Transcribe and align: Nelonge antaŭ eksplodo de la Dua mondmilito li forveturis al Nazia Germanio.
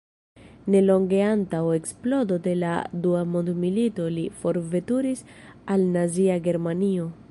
Nelonge 0.75 1.19
antaŭ 1.25 1.59
eksplodo 1.79 2.39
de 2.49 2.55
la 2.63 2.73
Dua 3.05 3.23
mondmilito 3.37 4.09
li 4.17 4.27
forveturis 4.43 5.25
al 5.77 5.91
Nazia 5.97 6.45
Germanio. 6.51 7.11